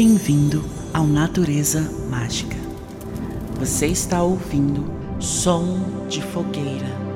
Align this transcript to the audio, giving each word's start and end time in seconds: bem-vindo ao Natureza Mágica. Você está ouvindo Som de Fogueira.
bem-vindo 0.00 0.64
ao 0.94 1.06
Natureza 1.06 1.82
Mágica. 2.08 2.56
Você 3.58 3.86
está 3.86 4.22
ouvindo 4.22 4.90
Som 5.20 6.06
de 6.08 6.22
Fogueira. 6.22 7.09